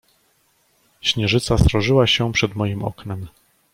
[1.01, 3.27] "Śnieżyca srożyła się przed moim oknem."